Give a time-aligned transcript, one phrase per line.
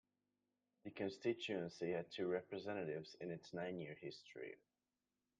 [0.83, 4.57] The constituency had two representatives in its nine-year history.